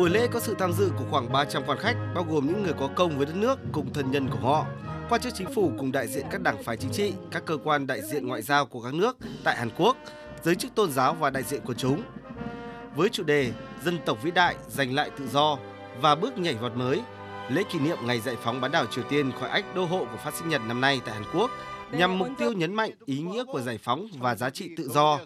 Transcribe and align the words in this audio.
Buổi 0.00 0.10
lễ 0.10 0.26
có 0.26 0.40
sự 0.40 0.54
tham 0.58 0.72
dự 0.72 0.90
của 0.98 1.04
khoảng 1.10 1.32
300 1.32 1.62
quan 1.66 1.78
khách, 1.78 1.96
bao 2.14 2.24
gồm 2.24 2.46
những 2.46 2.62
người 2.62 2.72
có 2.72 2.88
công 2.94 3.16
với 3.16 3.26
đất 3.26 3.36
nước 3.36 3.58
cùng 3.72 3.92
thân 3.92 4.10
nhân 4.10 4.28
của 4.30 4.38
họ, 4.38 4.66
quan 5.10 5.20
chức 5.20 5.34
chính 5.34 5.54
phủ 5.54 5.72
cùng 5.78 5.92
đại 5.92 6.08
diện 6.08 6.26
các 6.30 6.40
đảng 6.42 6.62
phái 6.62 6.76
chính 6.76 6.90
trị, 6.92 7.12
các 7.30 7.44
cơ 7.46 7.58
quan 7.64 7.86
đại 7.86 8.02
diện 8.02 8.28
ngoại 8.28 8.42
giao 8.42 8.66
của 8.66 8.80
các 8.80 8.94
nước 8.94 9.16
tại 9.44 9.56
Hàn 9.56 9.70
Quốc, 9.76 9.96
giới 10.42 10.54
chức 10.54 10.74
tôn 10.74 10.92
giáo 10.92 11.14
và 11.14 11.30
đại 11.30 11.42
diện 11.42 11.60
của 11.64 11.74
chúng. 11.74 12.02
Với 12.96 13.08
chủ 13.08 13.22
đề 13.22 13.52
Dân 13.84 13.98
tộc 14.06 14.22
vĩ 14.22 14.30
đại 14.30 14.56
giành 14.68 14.94
lại 14.94 15.10
tự 15.18 15.28
do 15.28 15.58
và 16.00 16.14
bước 16.14 16.38
nhảy 16.38 16.54
vọt 16.54 16.76
mới, 16.76 17.00
lễ 17.48 17.62
kỷ 17.72 17.78
niệm 17.78 17.98
ngày 18.04 18.20
giải 18.20 18.36
phóng 18.42 18.60
bán 18.60 18.70
đảo 18.70 18.86
Triều 18.86 19.04
Tiên 19.04 19.32
khỏi 19.40 19.48
ách 19.48 19.74
đô 19.74 19.84
hộ 19.84 19.98
của 19.98 20.18
phát 20.24 20.34
xít 20.34 20.44
Nhật 20.46 20.62
năm 20.68 20.80
nay 20.80 21.00
tại 21.04 21.14
Hàn 21.14 21.24
Quốc 21.34 21.50
nhằm 21.92 22.18
mục 22.18 22.28
tiêu 22.38 22.52
nhấn 22.52 22.74
mạnh 22.74 22.90
ý 23.04 23.18
nghĩa 23.20 23.44
của 23.44 23.60
giải 23.60 23.78
phóng 23.82 24.06
và 24.18 24.34
giá 24.34 24.50
trị 24.50 24.70
tự 24.76 24.88
do, 24.88 25.18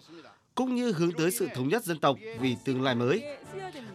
cũng 0.55 0.75
như 0.75 0.91
hướng 0.91 1.11
tới 1.11 1.31
sự 1.31 1.47
thống 1.55 1.67
nhất 1.67 1.83
dân 1.83 1.99
tộc 1.99 2.17
vì 2.39 2.55
tương 2.65 2.81
lai 2.81 2.95
mới. 2.95 3.23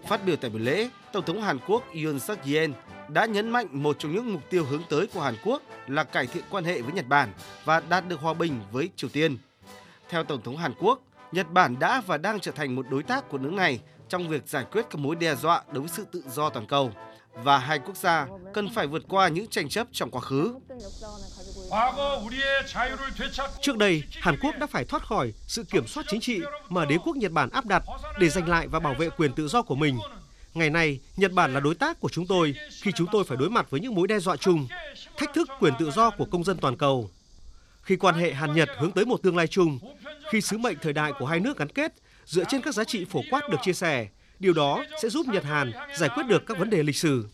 Phát 0.09 0.25
biểu 0.27 0.37
tại 0.37 0.51
buổi 0.51 0.61
lễ, 0.61 0.89
Tổng 1.13 1.25
thống 1.25 1.43
Hàn 1.43 1.59
Quốc 1.67 1.83
Yoon 2.05 2.21
suk 2.21 2.39
yeol 2.45 2.71
đã 3.09 3.27
nhấn 3.27 3.51
mạnh 3.51 3.69
một 3.71 3.97
trong 3.99 4.15
những 4.15 4.33
mục 4.33 4.43
tiêu 4.51 4.65
hướng 4.65 4.83
tới 4.91 5.07
của 5.07 5.21
Hàn 5.21 5.35
Quốc 5.45 5.63
là 5.87 6.05
cải 6.05 6.27
thiện 6.27 6.45
quan 6.51 6.65
hệ 6.65 6.83
với 6.83 6.93
Nhật 6.93 7.07
Bản 7.07 7.33
và 7.65 7.81
đạt 7.81 8.09
được 8.09 8.21
hòa 8.21 8.35
bình 8.35 8.61
với 8.73 8.89
Triều 8.97 9.11
Tiên. 9.11 9.39
Theo 10.09 10.25
Tổng 10.25 10.43
thống 10.43 10.57
Hàn 10.57 10.73
Quốc, 10.79 11.01
Nhật 11.33 11.51
Bản 11.53 11.79
đã 11.79 12.03
và 12.07 12.19
đang 12.19 12.41
trở 12.41 12.53
thành 12.53 12.75
một 12.75 12.87
đối 12.91 13.03
tác 13.03 13.29
của 13.29 13.39
nước 13.39 13.53
này 13.53 13.81
trong 14.09 14.29
việc 14.29 14.49
giải 14.49 14.65
quyết 14.73 14.87
các 14.91 14.99
mối 14.99 15.17
đe 15.17 15.35
dọa 15.35 15.63
đối 15.73 15.81
với 15.81 15.91
sự 15.97 16.05
tự 16.13 16.23
do 16.33 16.51
toàn 16.51 16.67
cầu 16.67 16.93
và 17.35 17.59
hai 17.59 17.79
quốc 17.79 17.97
gia 17.97 18.27
cần 18.55 18.69
phải 18.75 18.87
vượt 18.87 19.03
qua 19.09 19.29
những 19.29 19.47
tranh 19.47 19.69
chấp 19.69 19.87
trong 19.93 20.11
quá 20.11 20.21
khứ. 20.21 20.55
Trước 23.61 23.77
đây, 23.77 24.03
Hàn 24.21 24.37
Quốc 24.41 24.55
đã 24.59 24.67
phải 24.67 24.85
thoát 24.85 25.03
khỏi 25.03 25.33
sự 25.47 25.65
kiểm 25.65 25.87
soát 25.87 26.07
chính 26.09 26.21
trị 26.21 26.41
mà 26.69 26.85
đế 26.85 26.97
quốc 27.05 27.17
Nhật 27.17 27.33
Bản 27.33 27.51
áp 27.51 27.67
đặt 27.67 27.83
để 28.19 28.29
giành 28.29 28.49
lại 28.49 28.69
và 28.69 28.81
bảo 28.81 28.95
vệ 28.95 29.11
quyền 29.11 29.33
tự 29.33 29.49
do 29.49 29.63
của 29.63 29.75
mình. 29.75 29.99
Ngày 30.55 30.71
nay, 30.71 31.01
Nhật 31.17 31.33
Bản 31.33 31.55
là 31.55 31.61
đối 31.61 31.75
tác 31.75 32.01
của 32.01 32.09
chúng 32.09 32.27
tôi 32.27 32.55
khi 32.83 32.93
chúng 32.97 33.07
tôi 33.13 33.25
phải 33.25 33.37
đối 33.37 33.51
mặt 33.51 33.71
với 33.71 33.81
những 33.81 33.95
mối 33.95 34.09
đe 34.09 34.19
dọa 34.19 34.37
chung, 34.37 34.67
thách 35.17 35.35
thức 35.35 35.49
quyền 35.61 35.75
tự 35.79 35.91
do 35.91 36.11
của 36.11 36.25
công 36.25 36.45
dân 36.45 36.57
toàn 36.57 36.77
cầu. 36.77 37.11
Khi 37.83 37.97
quan 37.97 38.15
hệ 38.15 38.33
Hàn 38.33 38.55
Nhật 38.55 38.69
hướng 38.79 38.93
tới 38.93 39.05
một 39.05 39.23
tương 39.23 39.37
lai 39.37 39.47
chung, 39.47 39.79
khi 40.31 40.41
sứ 40.41 40.59
mệnh 40.59 40.77
thời 40.83 40.93
đại 40.93 41.13
của 41.19 41.27
hai 41.27 41.41
nước 41.41 41.59
gắn 41.59 41.69
kết 41.69 41.93
dựa 42.27 42.45
trên 42.45 42.63
các 42.63 42.75
giá 42.75 42.85
trị 42.85 43.05
phổ 43.05 43.21
quát 43.31 43.49
được 43.49 43.59
chia 43.63 43.73
sẻ, 43.73 44.09
điều 44.39 44.53
đó 44.53 44.85
sẽ 45.03 45.09
giúp 45.09 45.27
Nhật 45.27 45.45
Hàn 45.45 45.73
giải 45.99 46.09
quyết 46.15 46.27
được 46.27 46.43
các 46.47 46.59
vấn 46.59 46.71
đề 46.71 46.83
lịch 46.83 46.97
sử. 46.97 47.27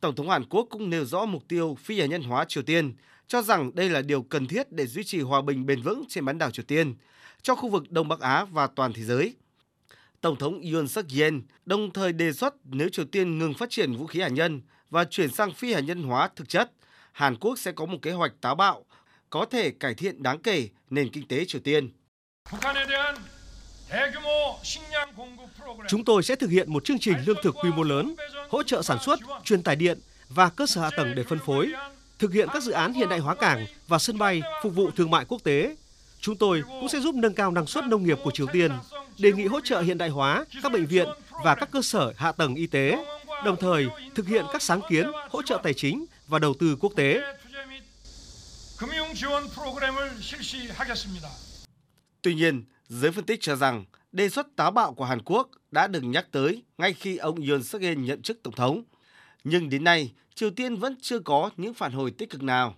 Tổng 0.00 0.14
thống 0.14 0.30
Hàn 0.30 0.44
Quốc 0.44 0.66
cũng 0.70 0.90
nêu 0.90 1.04
rõ 1.04 1.24
mục 1.24 1.48
tiêu 1.48 1.76
phi 1.80 2.00
hạt 2.00 2.06
nhân 2.06 2.22
hóa 2.22 2.44
Triều 2.44 2.62
Tiên, 2.62 2.94
cho 3.26 3.42
rằng 3.42 3.74
đây 3.74 3.90
là 3.90 4.02
điều 4.02 4.22
cần 4.22 4.46
thiết 4.46 4.72
để 4.72 4.86
duy 4.86 5.04
trì 5.04 5.20
hòa 5.20 5.42
bình 5.42 5.66
bền 5.66 5.82
vững 5.82 6.04
trên 6.08 6.24
bán 6.24 6.38
đảo 6.38 6.50
Triều 6.50 6.64
Tiên, 6.64 6.94
cho 7.42 7.54
khu 7.54 7.68
vực 7.68 7.90
Đông 7.90 8.08
Bắc 8.08 8.20
Á 8.20 8.44
và 8.44 8.66
toàn 8.66 8.92
thế 8.92 9.02
giới. 9.02 9.34
Tổng 10.20 10.36
thống 10.36 10.60
Yoon 10.72 10.88
suk 10.88 11.06
yeol 11.16 11.34
đồng 11.66 11.92
thời 11.92 12.12
đề 12.12 12.32
xuất 12.32 12.54
nếu 12.64 12.88
Triều 12.88 13.04
Tiên 13.04 13.38
ngừng 13.38 13.54
phát 13.54 13.70
triển 13.70 13.92
vũ 13.92 14.06
khí 14.06 14.20
hạt 14.20 14.28
nhân 14.28 14.62
và 14.90 15.04
chuyển 15.04 15.30
sang 15.30 15.52
phi 15.52 15.72
hạt 15.72 15.80
nhân 15.80 16.02
hóa 16.02 16.28
thực 16.36 16.48
chất, 16.48 16.72
Hàn 17.12 17.36
Quốc 17.36 17.58
sẽ 17.58 17.72
có 17.72 17.86
một 17.86 17.98
kế 18.02 18.12
hoạch 18.12 18.32
táo 18.40 18.54
bạo 18.54 18.84
có 19.30 19.44
thể 19.44 19.70
cải 19.70 19.94
thiện 19.94 20.22
đáng 20.22 20.38
kể 20.38 20.68
nền 20.90 21.10
kinh 21.10 21.28
tế 21.28 21.44
Triều 21.44 21.60
Tiên. 21.60 21.92
Chúng 25.88 26.04
tôi 26.04 26.22
sẽ 26.22 26.34
thực 26.34 26.50
hiện 26.50 26.72
một 26.72 26.84
chương 26.84 26.98
trình 26.98 27.16
lương 27.26 27.42
thực 27.42 27.54
quy 27.62 27.70
mô 27.70 27.82
lớn, 27.82 28.14
hỗ 28.48 28.62
trợ 28.62 28.82
sản 28.82 28.98
xuất, 29.02 29.20
truyền 29.44 29.62
tải 29.62 29.76
điện 29.76 29.98
và 30.28 30.48
cơ 30.48 30.66
sở 30.66 30.80
hạ 30.80 30.90
tầng 30.96 31.14
để 31.14 31.22
phân 31.28 31.38
phối, 31.46 31.72
thực 32.18 32.32
hiện 32.32 32.48
các 32.52 32.62
dự 32.62 32.72
án 32.72 32.92
hiện 32.92 33.08
đại 33.08 33.18
hóa 33.18 33.34
cảng 33.34 33.66
và 33.88 33.98
sân 33.98 34.18
bay 34.18 34.42
phục 34.62 34.74
vụ 34.74 34.90
thương 34.90 35.10
mại 35.10 35.24
quốc 35.24 35.40
tế. 35.44 35.76
Chúng 36.20 36.36
tôi 36.36 36.62
cũng 36.66 36.88
sẽ 36.88 37.00
giúp 37.00 37.14
nâng 37.14 37.34
cao 37.34 37.50
năng 37.50 37.66
suất 37.66 37.84
nông 37.84 38.04
nghiệp 38.04 38.18
của 38.24 38.30
Triều 38.30 38.46
Tiên, 38.52 38.72
đề 39.18 39.32
nghị 39.32 39.46
hỗ 39.46 39.60
trợ 39.60 39.80
hiện 39.80 39.98
đại 39.98 40.08
hóa 40.08 40.44
các 40.62 40.72
bệnh 40.72 40.86
viện 40.86 41.08
và 41.44 41.54
các 41.54 41.68
cơ 41.70 41.82
sở 41.82 42.12
hạ 42.16 42.32
tầng 42.32 42.54
y 42.54 42.66
tế, 42.66 42.96
đồng 43.44 43.56
thời 43.60 43.86
thực 44.14 44.28
hiện 44.28 44.44
các 44.52 44.62
sáng 44.62 44.80
kiến 44.88 45.10
hỗ 45.30 45.42
trợ 45.42 45.60
tài 45.62 45.74
chính 45.74 46.04
và 46.26 46.38
đầu 46.38 46.54
tư 46.60 46.76
quốc 46.80 46.92
tế. 46.96 47.20
Tuy 52.22 52.34
nhiên, 52.34 52.64
giới 53.00 53.12
phân 53.12 53.24
tích 53.24 53.40
cho 53.40 53.56
rằng 53.56 53.84
đề 54.12 54.28
xuất 54.28 54.56
táo 54.56 54.70
bạo 54.70 54.94
của 54.94 55.04
Hàn 55.04 55.22
Quốc 55.24 55.50
đã 55.70 55.86
được 55.86 56.04
nhắc 56.04 56.26
tới 56.30 56.62
ngay 56.78 56.92
khi 56.92 57.16
ông 57.16 57.36
Yoon 57.48 57.62
suk 57.62 57.82
yeol 57.82 57.96
nhậm 57.96 58.22
chức 58.22 58.42
tổng 58.42 58.54
thống. 58.54 58.82
Nhưng 59.44 59.70
đến 59.70 59.84
nay, 59.84 60.12
Triều 60.34 60.50
Tiên 60.50 60.76
vẫn 60.76 60.96
chưa 61.00 61.18
có 61.18 61.50
những 61.56 61.74
phản 61.74 61.92
hồi 61.92 62.10
tích 62.10 62.30
cực 62.30 62.42
nào. 62.42 62.76